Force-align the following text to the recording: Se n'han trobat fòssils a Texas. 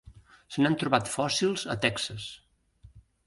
Se 0.55 0.63
n'han 0.63 0.77
trobat 0.83 1.11
fòssils 1.17 1.67
a 1.75 1.77
Texas. 1.85 2.27